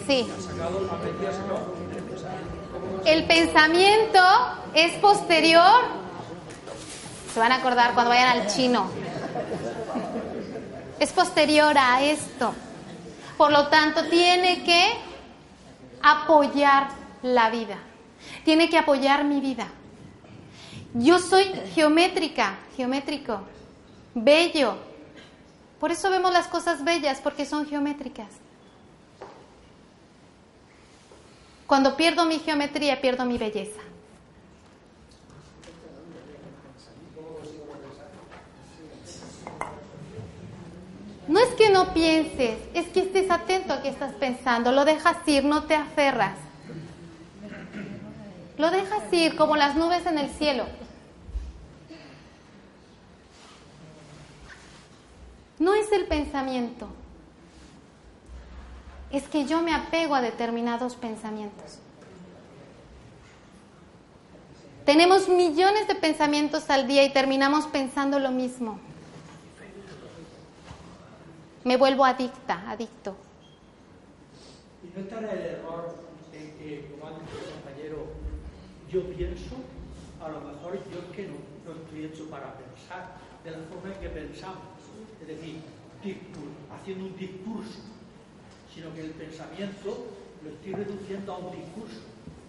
Sí. 0.05 0.27
El 3.05 3.27
pensamiento 3.27 4.19
es 4.73 4.93
posterior. 4.95 5.83
Se 7.33 7.39
van 7.39 7.53
a 7.53 7.55
acordar 7.55 7.93
cuando 7.93 8.09
vayan 8.09 8.41
al 8.41 8.47
chino. 8.47 8.89
Es 10.99 11.11
posterior 11.11 11.77
a 11.77 12.01
esto. 12.03 12.53
Por 13.37 13.51
lo 13.51 13.67
tanto, 13.67 14.05
tiene 14.05 14.63
que 14.63 14.93
apoyar 16.01 16.89
la 17.21 17.49
vida. 17.49 17.77
Tiene 18.43 18.69
que 18.69 18.77
apoyar 18.77 19.23
mi 19.23 19.39
vida. 19.39 19.67
Yo 20.93 21.19
soy 21.19 21.45
geométrica, 21.75 22.57
geométrico, 22.75 23.41
bello, 24.15 24.77
por 25.79 25.91
eso 25.91 26.09
vemos 26.09 26.33
las 26.33 26.47
cosas 26.47 26.83
bellas, 26.83 27.19
porque 27.21 27.45
son 27.45 27.67
geométricas. 27.67 28.27
Cuando 31.67 31.95
pierdo 31.95 32.25
mi 32.25 32.39
geometría, 32.39 32.99
pierdo 32.99 33.25
mi 33.25 33.37
belleza. 33.37 33.81
No 41.27 41.39
es 41.39 41.49
que 41.55 41.69
no 41.69 41.93
pienses, 41.93 42.57
es 42.73 42.87
que 42.87 43.01
estés 43.01 43.29
atento 43.29 43.73
a 43.73 43.81
qué 43.81 43.89
estás 43.89 44.13
pensando, 44.13 44.71
lo 44.71 44.85
dejas 44.85 45.17
ir, 45.27 45.43
no 45.43 45.63
te 45.63 45.75
aferras. 45.75 46.37
Lo 48.57 48.71
dejas 48.71 49.01
ir 49.11 49.35
como 49.35 49.55
las 49.55 49.75
nubes 49.75 50.05
en 50.05 50.17
el 50.17 50.29
cielo. 50.29 50.65
No 55.59 55.73
es 55.73 55.91
el 55.91 56.05
pensamiento. 56.05 56.87
es 59.09 59.23
que 59.29 59.45
yo 59.45 59.61
me 59.61 59.73
apego 59.73 60.15
a 60.15 60.21
determinados 60.21 60.95
pensamientos. 60.95 61.79
Tenemos 64.85 65.29
millones 65.29 65.87
de 65.87 65.95
pensamientos 65.95 66.69
al 66.69 66.87
día 66.87 67.03
y 67.05 67.13
terminamos 67.13 67.67
pensando 67.67 68.19
lo 68.19 68.31
mismo. 68.31 68.79
Me 71.67 71.75
vuelvo 71.75 72.05
adicta, 72.05 72.63
adicto. 72.71 73.13
Y 74.81 74.97
no 74.97 75.03
estará 75.03 75.33
el 75.33 75.41
error 75.41 75.97
en 76.31 76.51
que, 76.57 76.87
como 76.89 77.09
el 77.09 77.15
compañero, 77.17 78.05
yo 78.89 79.03
pienso, 79.09 79.55
a 80.23 80.29
lo 80.29 80.39
mejor 80.39 80.79
yo 80.89 80.99
es 80.99 81.13
que 81.13 81.27
no, 81.27 81.35
no 81.65 81.81
estoy 81.81 82.05
hecho 82.05 82.29
para 82.29 82.53
pensar 82.53 83.17
de 83.43 83.51
la 83.51 83.57
forma 83.67 83.93
en 83.93 83.99
que 83.99 84.07
pensamos. 84.07 84.63
Es 85.19 85.27
decir, 85.27 85.59
haciendo 86.71 87.03
un 87.07 87.17
discurso, 87.17 87.81
sino 88.73 88.93
que 88.93 89.01
el 89.01 89.11
pensamiento 89.11 90.07
lo 90.45 90.49
estoy 90.51 90.71
reduciendo 90.71 91.33
a 91.33 91.37
un 91.37 91.51
discurso, 91.51 91.99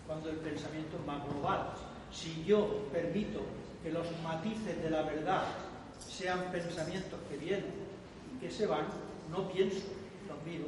cuando 0.06 0.30
el 0.30 0.36
pensamiento 0.36 0.96
es 0.96 1.04
más 1.04 1.24
global. 1.24 1.74
Si 2.12 2.44
yo 2.44 2.84
permito 2.92 3.40
que 3.82 3.90
los 3.90 4.06
matices 4.22 4.80
de 4.80 4.90
la 4.90 5.02
verdad 5.02 5.42
sean 6.08 6.52
pensamientos 6.52 7.18
que 7.28 7.36
vienen 7.36 7.74
y 8.36 8.38
que 8.38 8.52
se 8.52 8.64
van, 8.64 9.07
no 9.30 9.48
pienso, 9.48 9.80
los 10.28 10.42
miro. 10.44 10.64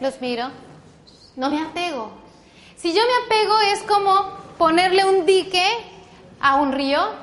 Los 0.00 0.20
miro, 0.20 0.50
no 1.36 1.50
me 1.50 1.60
apego. 1.62 2.12
Si 2.76 2.92
yo 2.92 3.00
me 3.00 3.26
apego 3.26 3.58
es 3.60 3.82
como 3.82 4.36
ponerle 4.58 5.04
un 5.04 5.24
dique 5.24 5.64
a 6.40 6.56
un 6.56 6.72
río. 6.72 7.22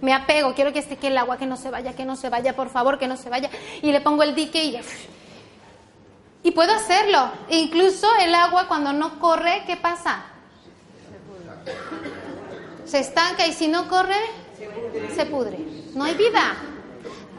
Me 0.00 0.12
apego, 0.12 0.54
quiero 0.54 0.72
que 0.72 0.80
esté 0.80 0.98
que 0.98 1.08
el 1.08 1.18
agua 1.18 1.38
que 1.38 1.46
no 1.46 1.56
se 1.56 1.70
vaya, 1.70 1.96
que 1.96 2.04
no 2.04 2.16
se 2.16 2.28
vaya, 2.28 2.54
por 2.54 2.68
favor, 2.68 2.98
que 2.98 3.08
no 3.08 3.16
se 3.16 3.30
vaya. 3.30 3.50
Y 3.82 3.90
le 3.92 4.00
pongo 4.00 4.22
el 4.22 4.34
dique 4.34 4.62
y 4.62 4.78
y 6.46 6.52
puedo 6.52 6.72
hacerlo. 6.72 7.28
E 7.48 7.58
incluso 7.58 8.06
el 8.20 8.32
agua 8.32 8.68
cuando 8.68 8.92
no 8.92 9.18
corre, 9.18 9.64
¿qué 9.66 9.76
pasa? 9.76 10.26
Se 12.84 13.00
estanca 13.00 13.44
y 13.48 13.52
si 13.52 13.66
no 13.66 13.88
corre, 13.88 14.14
se 15.12 15.26
pudre. 15.26 15.58
No 15.94 16.04
hay 16.04 16.14
vida. 16.14 16.54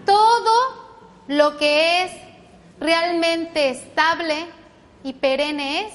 Todo 0.05 0.86
lo 1.27 1.57
que 1.57 2.03
es 2.03 2.11
realmente 2.79 3.69
estable 3.69 4.47
y 5.03 5.13
perenne 5.13 5.87
es 5.87 5.93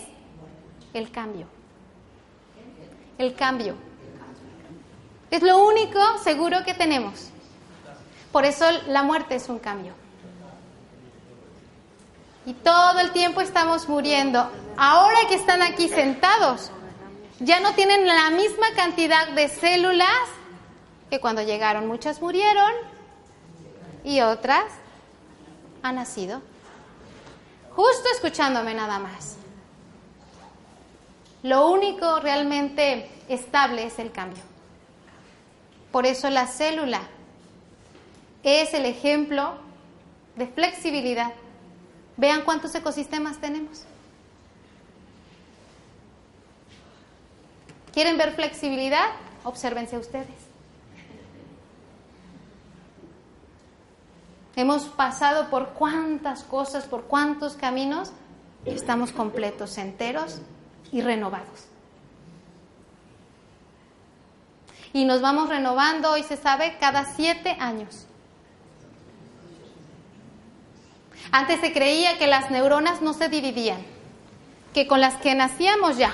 el 0.95 1.11
cambio. 1.11 1.47
El 3.19 3.35
cambio. 3.35 3.77
Es 5.31 5.43
lo 5.43 5.65
único 5.65 6.01
seguro 6.23 6.65
que 6.65 6.75
tenemos. 6.75 7.31
Por 8.31 8.45
eso 8.45 8.67
la 8.89 9.03
muerte 9.03 9.37
es 9.37 9.49
un 9.49 9.59
cambio. 9.59 9.95
Y 12.45 12.55
todo 12.55 12.99
el 13.01 13.13
tiempo 13.13 13.41
estamos 13.41 13.89
muriendo. 13.89 14.51
Ahora 14.77 15.17
que 15.29 15.37
están 15.37 15.63
aquí 15.63 15.89
sentados, 15.89 16.71
ya 17.39 17.61
no 17.61 17.75
tienen 17.75 18.07
la 18.07 18.31
misma 18.31 18.67
cantidad 18.75 19.29
de 19.29 19.49
células 19.49 20.09
que 21.09 21.21
cuando 21.21 21.43
llegaron. 21.43 21.87
Muchas 21.87 22.21
murieron 22.21 22.73
y 24.05 24.21
otras 24.21 24.65
han 25.83 25.97
nacido. 25.97 26.43
Justo 27.71 28.09
escuchándome 28.15 28.75
nada 28.75 28.99
más. 28.99 29.37
Lo 31.43 31.69
único 31.71 32.21
realmente 32.21 33.11
estable 33.29 33.87
es 33.87 33.99
el 33.99 34.13
cambio. 34.13 34.43
Por 35.91 36.07
eso 36.07 36.31
la 36.31 36.47
célula 36.47 37.03
es 38.43 38.75
el 38.75 38.87
ejemplo 38.87 39.55
de 40.37 40.47
flexibilidad 40.47 41.33
Vean 42.17 42.43
cuántos 42.43 42.75
ecosistemas 42.75 43.39
tenemos. 43.39 43.83
¿Quieren 47.93 48.17
ver 48.17 48.35
flexibilidad? 48.35 49.07
Obsérvense 49.45 49.99
ustedes. 49.99 50.42
Hemos 54.55 54.85
pasado 54.85 55.49
por 55.49 55.71
cuántas 55.71 56.43
cosas, 56.45 56.85
por 56.85 57.05
cuántos 57.05 57.55
caminos, 57.55 58.13
estamos 58.65 59.13
completos, 59.13 59.79
enteros 59.79 60.41
y 60.91 61.01
renovados. 61.01 61.67
Y 64.93 65.07
nos 65.07 65.23
vamos 65.23 65.49
renovando, 65.49 66.13
hoy 66.13 66.23
se 66.23 66.37
sabe, 66.37 66.77
cada 66.79 67.15
siete 67.15 67.57
años. 67.59 68.07
Antes 71.31 71.61
se 71.61 71.73
creía 71.73 72.19
que 72.19 72.27
las 72.27 72.51
neuronas 72.51 73.01
no 73.01 73.15
se 73.15 73.31
dividían, 73.31 73.79
que 74.75 74.87
con 74.87 75.01
las 75.01 75.15
que 75.17 75.35
nacíamos 75.35 75.97
ya. 75.97 76.13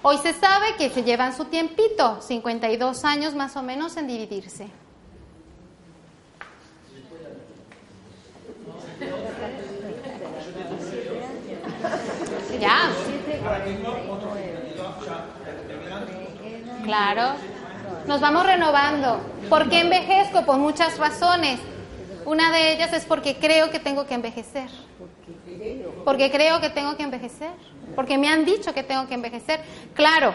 Hoy 0.00 0.16
se 0.18 0.32
sabe 0.32 0.76
que 0.78 0.88
se 0.88 1.02
llevan 1.02 1.36
su 1.36 1.46
tiempito, 1.46 2.22
52 2.22 3.04
años 3.04 3.34
más 3.34 3.54
o 3.56 3.62
menos 3.62 3.98
en 3.98 4.06
dividirse. 4.06 4.70
Ya. 12.60 12.90
Claro. 16.86 17.34
Nos 18.06 18.20
vamos 18.20 18.46
renovando. 18.46 19.20
¿Por 19.48 19.68
qué 19.68 19.80
envejezco? 19.80 20.46
Por 20.46 20.58
muchas 20.58 20.96
razones. 20.98 21.58
Una 22.24 22.52
de 22.52 22.72
ellas 22.72 22.92
es 22.92 23.04
porque 23.04 23.36
creo 23.36 23.70
que 23.70 23.80
tengo 23.80 24.06
que 24.06 24.14
envejecer. 24.14 24.68
Porque 26.04 26.30
creo 26.30 26.60
que 26.60 26.70
tengo 26.70 26.96
que 26.96 27.02
envejecer. 27.02 27.50
Porque 27.96 28.16
me 28.18 28.28
han 28.28 28.44
dicho 28.44 28.72
que 28.72 28.84
tengo 28.84 29.08
que 29.08 29.14
envejecer. 29.14 29.60
Claro, 29.94 30.32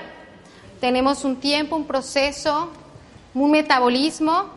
tenemos 0.81 1.23
un 1.23 1.37
tiempo, 1.37 1.77
un 1.77 1.85
proceso, 1.85 2.69
un 3.33 3.51
metabolismo. 3.51 4.49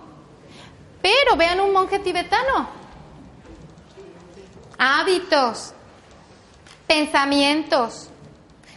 Pero 1.00 1.36
vean 1.36 1.60
un 1.60 1.72
monje 1.72 2.00
tibetano. 2.00 2.68
Hábitos, 4.76 5.72
pensamientos. 6.88 8.10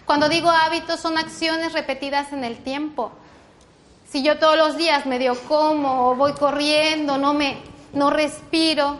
Cuando 0.07 0.29
digo 0.29 0.49
hábitos 0.49 1.01
son 1.01 1.17
acciones 1.17 1.73
repetidas 1.73 2.31
en 2.31 2.45
el 2.45 2.63
tiempo. 2.63 3.11
Si 4.09 4.23
yo 4.23 4.39
todos 4.39 4.55
los 4.55 4.77
días 4.77 5.05
medio 5.05 5.37
como 5.49 6.07
o 6.07 6.15
voy 6.15 6.31
corriendo, 6.31 7.17
no 7.17 7.33
me 7.33 7.57
no 7.91 8.09
respiro. 8.09 8.97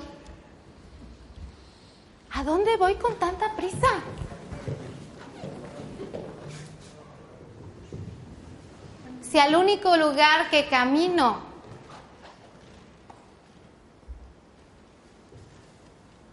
¿A 2.34 2.44
dónde 2.44 2.76
voy 2.76 2.96
con 2.96 3.16
tanta 3.16 3.56
prisa? 3.56 3.88
Si 9.22 9.40
al 9.40 9.56
único 9.56 9.96
lugar 9.96 10.50
que 10.50 10.68
camino 10.68 11.38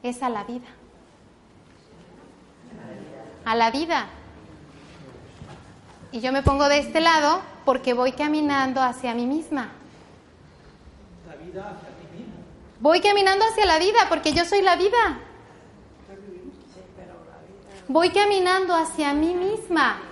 es 0.02 0.20
a 0.20 0.28
la 0.28 0.42
vida. 0.42 0.66
A 3.44 3.54
la 3.54 3.70
vida. 3.70 4.08
Y 6.14 6.20
yo 6.20 6.30
me 6.30 6.44
pongo 6.44 6.68
de 6.68 6.78
este 6.78 7.00
lado 7.00 7.42
porque 7.64 7.92
voy 7.92 8.12
caminando 8.12 8.80
hacia 8.80 9.16
mí 9.16 9.26
misma. 9.26 9.72
La 11.26 11.34
vida 11.34 11.76
hacia 11.76 11.88
Voy 12.78 13.00
caminando 13.00 13.44
hacia 13.44 13.66
la 13.66 13.80
vida 13.80 13.98
porque 14.08 14.32
yo 14.32 14.44
soy 14.44 14.62
la 14.62 14.76
vida. 14.76 15.18
Voy 17.88 18.10
caminando 18.10 18.76
hacia 18.76 19.12
mí 19.12 19.34
misma. 19.34 20.02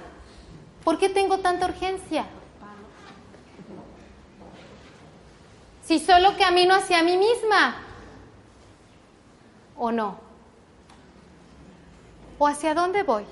¿Por 0.83 0.99
qué 0.99 1.09
tengo 1.09 1.38
tanta 1.38 1.67
urgencia? 1.67 2.27
Si 5.85 6.01
solo 6.01 6.37
camino 6.37 6.75
hacia 6.75 7.05
mí 7.05 7.17
misma. 7.17 7.77
¿O 9.77 9.93
no? 9.93 10.19
¿O 12.41 12.49
hacia 12.49 12.75
dónde 12.75 13.05
voy? 13.05 13.25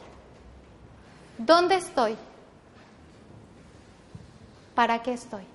¿Dónde 1.36 1.74
estoy? 1.74 2.16
¿Para 4.80 5.02
qué 5.02 5.12
estoy? 5.12 5.42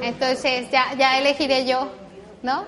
entonces. 0.00 0.70
ya, 0.70 0.94
ya 0.94 1.18
elegiré 1.18 1.66
yo, 1.66 1.90
¿no? 2.44 2.66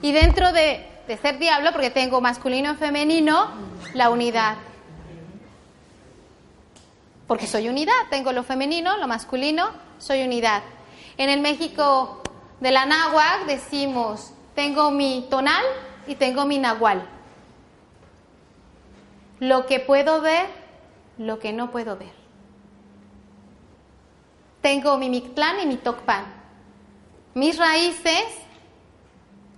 Y 0.00 0.12
dentro 0.12 0.52
de, 0.52 0.86
de 1.08 1.16
ser 1.16 1.40
diablo, 1.40 1.72
porque 1.72 1.90
tengo 1.90 2.20
masculino 2.20 2.74
y 2.74 2.76
femenino, 2.76 3.48
la 3.94 4.10
unidad. 4.10 4.58
Porque 7.26 7.48
soy 7.48 7.68
unidad, 7.68 7.94
tengo 8.10 8.30
lo 8.30 8.44
femenino, 8.44 8.96
lo 8.96 9.08
masculino, 9.08 9.70
soy 9.98 10.22
unidad. 10.22 10.62
En 11.20 11.28
el 11.28 11.42
México 11.42 12.22
de 12.60 12.70
la 12.70 12.86
náhuatl 12.86 13.46
decimos, 13.46 14.32
tengo 14.54 14.90
mi 14.90 15.26
tonal 15.28 15.62
y 16.06 16.14
tengo 16.14 16.46
mi 16.46 16.56
nahual. 16.56 17.06
Lo 19.38 19.66
que 19.66 19.80
puedo 19.80 20.22
ver 20.22 20.46
lo 21.18 21.38
que 21.38 21.52
no 21.52 21.70
puedo 21.70 21.98
ver. 21.98 22.14
Tengo 24.62 24.96
mi 24.96 25.10
Mictlán 25.10 25.60
y 25.60 25.66
mi 25.66 25.76
Tocpan. 25.76 26.24
Mis 27.34 27.58
raíces 27.58 28.24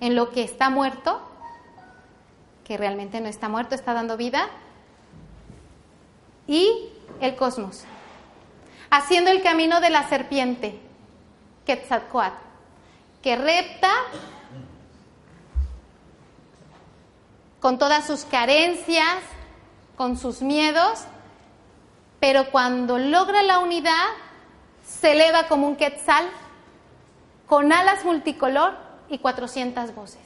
en 0.00 0.16
lo 0.16 0.30
que 0.30 0.42
está 0.42 0.68
muerto, 0.68 1.22
que 2.64 2.76
realmente 2.76 3.20
no 3.20 3.28
está 3.28 3.48
muerto, 3.48 3.76
está 3.76 3.94
dando 3.94 4.16
vida, 4.16 4.48
y 6.48 6.88
el 7.20 7.36
cosmos, 7.36 7.84
haciendo 8.90 9.30
el 9.30 9.44
camino 9.44 9.80
de 9.80 9.90
la 9.90 10.08
serpiente, 10.08 10.80
Quetzalcoatl, 11.64 12.36
que 13.22 13.36
repta 13.36 13.90
con 17.60 17.78
todas 17.78 18.06
sus 18.06 18.24
carencias, 18.24 19.18
con 19.96 20.18
sus 20.18 20.42
miedos, 20.42 21.04
pero 22.18 22.50
cuando 22.50 22.98
logra 22.98 23.42
la 23.42 23.60
unidad, 23.60 24.08
se 24.84 25.12
eleva 25.12 25.48
como 25.48 25.68
un 25.68 25.76
quetzal, 25.76 26.28
con 27.46 27.72
alas 27.72 28.04
multicolor 28.04 28.74
y 29.08 29.18
400 29.18 29.94
voces. 29.94 30.20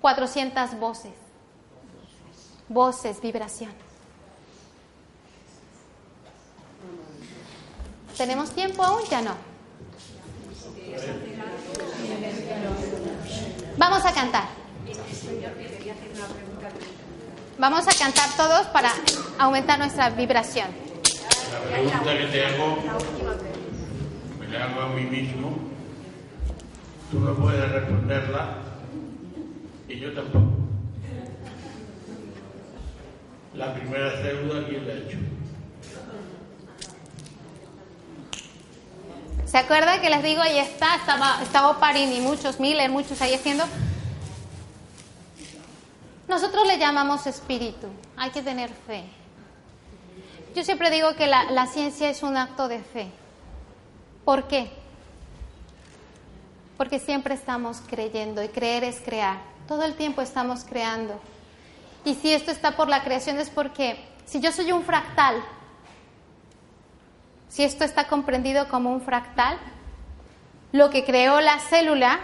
400 0.00 0.78
voces. 0.78 1.14
Voces, 2.68 3.20
vibración. 3.20 3.87
¿Tenemos 8.18 8.50
tiempo 8.50 8.82
aún? 8.82 9.02
Ya 9.08 9.22
no. 9.22 9.36
Vamos 13.76 14.04
a 14.04 14.12
cantar. 14.12 14.48
Vamos 17.58 17.86
a 17.86 17.96
cantar 17.96 18.28
todos 18.36 18.66
para 18.66 18.90
aumentar 19.38 19.78
nuestra 19.78 20.10
vibración. 20.10 20.66
La 21.52 21.60
pregunta 21.60 22.18
que 22.18 22.26
te 22.26 22.44
hago, 22.44 22.78
me 24.40 24.48
la 24.48 24.64
hago 24.64 24.80
a 24.80 24.88
mí 24.88 25.02
mismo. 25.02 25.56
Tú 27.12 27.20
no 27.20 27.34
puedes 27.34 27.70
responderla 27.70 28.58
y 29.88 30.00
yo 30.00 30.12
tampoco. 30.12 30.56
La 33.54 33.74
primera 33.74 34.10
célula, 34.22 34.66
¿quién 34.68 34.88
la 34.88 34.94
ha 34.94 34.96
hecho? 34.96 35.18
¿Se 39.48 39.56
acuerda 39.56 39.98
que 40.02 40.10
les 40.10 40.22
digo, 40.22 40.42
ahí 40.42 40.58
está, 40.58 40.96
estaba, 40.96 41.42
estaba 41.42 41.80
Parini, 41.80 42.20
muchos, 42.20 42.60
Miller, 42.60 42.90
muchos 42.90 43.22
ahí 43.22 43.32
haciendo? 43.32 43.64
Nosotros 46.28 46.66
le 46.66 46.76
llamamos 46.76 47.26
espíritu, 47.26 47.86
hay 48.18 48.28
que 48.30 48.42
tener 48.42 48.68
fe. 48.86 49.04
Yo 50.54 50.62
siempre 50.64 50.90
digo 50.90 51.14
que 51.14 51.26
la, 51.26 51.50
la 51.50 51.66
ciencia 51.66 52.10
es 52.10 52.22
un 52.22 52.36
acto 52.36 52.68
de 52.68 52.80
fe. 52.80 53.10
¿Por 54.26 54.48
qué? 54.48 54.70
Porque 56.76 56.98
siempre 56.98 57.34
estamos 57.34 57.80
creyendo 57.88 58.42
y 58.42 58.48
creer 58.48 58.84
es 58.84 59.00
crear. 59.00 59.38
Todo 59.66 59.84
el 59.84 59.94
tiempo 59.94 60.20
estamos 60.20 60.64
creando. 60.64 61.18
Y 62.04 62.16
si 62.16 62.34
esto 62.34 62.50
está 62.50 62.76
por 62.76 62.90
la 62.90 63.02
creación 63.02 63.38
es 63.38 63.48
porque 63.48 63.98
si 64.26 64.40
yo 64.40 64.52
soy 64.52 64.72
un 64.72 64.82
fractal, 64.82 65.42
si 67.48 67.64
esto 67.64 67.84
está 67.84 68.06
comprendido 68.08 68.68
como 68.68 68.92
un 68.92 69.00
fractal, 69.00 69.58
lo 70.72 70.90
que 70.90 71.04
creó 71.04 71.40
la 71.40 71.58
célula 71.58 72.20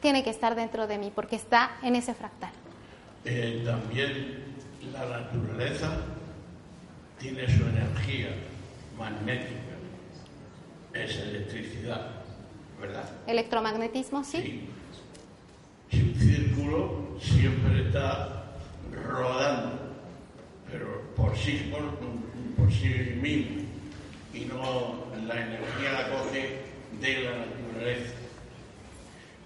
tiene 0.00 0.22
que 0.22 0.30
estar 0.30 0.54
dentro 0.54 0.86
de 0.86 0.98
mí 0.98 1.10
porque 1.14 1.36
está 1.36 1.78
en 1.82 1.96
ese 1.96 2.14
fractal. 2.14 2.52
Eh, 3.24 3.62
también 3.64 4.44
la 4.92 5.20
naturaleza 5.20 5.96
tiene 7.18 7.48
su 7.48 7.64
energía 7.64 8.28
magnética, 8.98 9.54
es 10.92 11.16
electricidad, 11.16 12.10
¿verdad? 12.78 13.08
Electromagnetismo, 13.26 14.22
sí. 14.24 14.38
Sí. 14.42 14.68
Si 15.90 16.02
un 16.02 16.14
círculo 16.16 17.18
siempre 17.20 17.86
está 17.86 18.44
rodando, 18.92 19.94
pero 20.70 21.14
por 21.16 21.36
sí, 21.36 21.70
por, 21.72 21.98
por 22.56 22.72
sí 22.72 23.18
mismo, 23.22 23.63
y 24.34 24.44
no 24.46 25.04
la 25.26 25.34
energía 25.40 25.92
la 25.92 26.08
coge 26.10 26.58
de 27.00 27.22
la 27.22 27.30
naturaleza. 27.38 28.14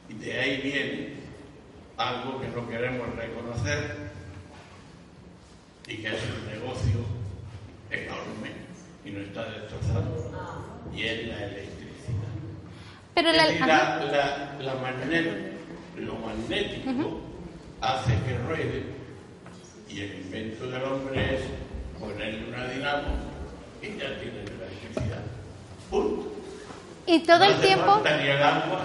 Y 0.08 0.14
de 0.14 0.38
ahí 0.40 0.60
viene 0.62 1.12
algo 1.96 2.40
que 2.40 2.48
no 2.48 2.68
queremos 2.68 3.14
reconocer 3.16 4.08
y 5.86 5.96
que 5.98 6.08
es 6.08 6.20
un 6.22 6.46
negocio 6.52 7.00
enorme 7.90 8.50
y 9.04 9.10
nos 9.10 9.22
está 9.28 9.44
destrozando, 9.50 10.30
y 10.94 11.02
es 11.02 11.28
la 11.28 11.44
electricidad. 11.44 12.28
Pero 13.14 13.32
la, 13.32 13.44
la, 13.66 14.04
la- 14.04 14.56
la 14.60 14.74
magné- 14.74 15.52
lo 15.98 16.14
magnético 16.16 17.20
hace 17.80 18.12
que 18.26 18.38
ruede 18.46 18.82
y 19.88 20.00
el 20.00 20.14
invento 20.20 20.68
del 20.70 20.82
hombre 20.84 21.34
es 21.36 21.40
ponerle 21.98 22.48
una 22.48 22.66
dinamo 22.68 23.08
y 23.82 23.86
ya 23.96 24.18
tiene 24.20 24.44
la 24.57 24.57
electricidad. 24.88 25.22
Punto. 25.90 26.32
y 27.06 27.20
todo 27.20 27.38
no 27.38 27.44
el 27.44 27.60
tiempo, 27.60 27.86
falta 27.86 28.16
ni 28.16 28.28
el 28.28 28.42
agua, 28.42 28.80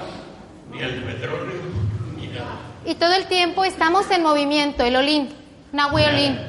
ni 0.72 0.80
el 0.80 1.04
petróleo, 1.04 1.62
ni 2.16 2.28
nada. 2.28 2.60
y 2.86 2.96
todo 2.96 3.13
el 3.13 3.26
tiempo 3.26 3.66
estamos 3.66 4.10
en 4.12 4.24
movimiento, 4.24 4.84
el 4.84 4.96
olín, 4.96 5.30
Nahui 5.72 6.04
olín. 6.06 6.39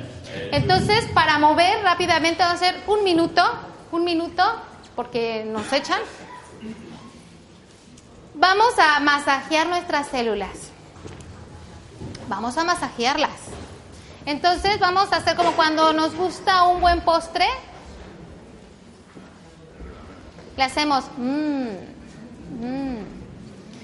Entonces, 0.50 1.06
para 1.14 1.38
mover 1.38 1.82
rápidamente 1.82 2.42
vamos 2.42 2.60
a 2.60 2.66
hacer 2.66 2.80
un 2.86 3.04
minuto, 3.04 3.42
un 3.92 4.04
minuto, 4.04 4.42
porque 4.96 5.44
nos 5.44 5.72
echan. 5.72 6.00
Vamos 8.34 8.74
a 8.78 8.98
masajear 9.00 9.68
nuestras 9.68 10.08
células. 10.08 10.72
Vamos 12.28 12.58
a 12.58 12.64
masajearlas. 12.64 13.30
Entonces 14.26 14.78
vamos 14.80 15.12
a 15.12 15.16
hacer 15.16 15.36
como 15.36 15.52
cuando 15.52 15.92
nos 15.92 16.14
gusta 16.14 16.64
un 16.64 16.80
buen 16.80 17.02
postre. 17.02 17.46
Le 20.56 20.62
hacemos 20.62 21.04
mmm. 21.18 21.68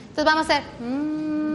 Entonces 0.08 0.24
vamos 0.24 0.48
a 0.48 0.52
hacer 0.52 0.62
mmm. 0.80 1.49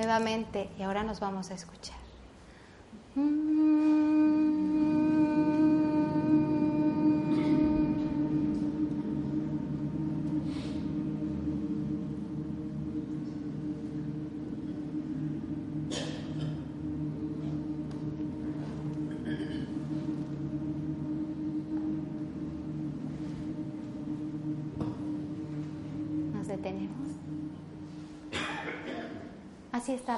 Nuevamente, 0.00 0.70
y 0.78 0.82
ahora 0.82 1.04
nos 1.04 1.20
vamos 1.20 1.50
a 1.50 1.54
escuchar. 1.54 1.98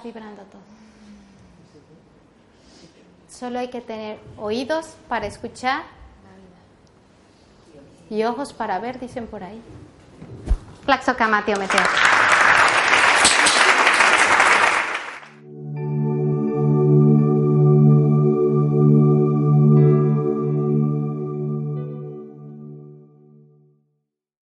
Vibrando 0.03 0.43
todo. 0.43 0.63
Solo 3.31 3.59
hay 3.59 3.69
que 3.69 3.81
tener 3.81 4.21
oídos 4.37 4.95
para 5.09 5.27
escuchar 5.27 5.83
y 8.11 8.25
ojos 8.25 8.53
para 8.53 8.79
ver, 8.79 9.01
dicen 9.01 9.27
por 9.27 9.43
ahí. 9.43 9.61
Meteo. 11.59 12.12